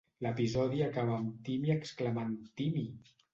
[0.25, 2.89] L'episodi acaba amb Timmy exclamant "Timmy"!